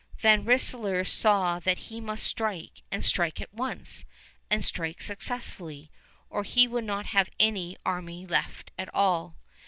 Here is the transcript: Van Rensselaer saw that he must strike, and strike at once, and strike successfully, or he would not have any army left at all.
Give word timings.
Van 0.17 0.43
Rensselaer 0.43 1.05
saw 1.05 1.59
that 1.59 1.77
he 1.77 2.01
must 2.01 2.25
strike, 2.25 2.81
and 2.91 3.05
strike 3.05 3.39
at 3.39 3.53
once, 3.53 4.03
and 4.49 4.65
strike 4.65 4.99
successfully, 4.99 5.91
or 6.27 6.41
he 6.41 6.67
would 6.67 6.85
not 6.85 7.05
have 7.05 7.29
any 7.39 7.77
army 7.85 8.25
left 8.25 8.71
at 8.79 8.91
all. 8.95 9.35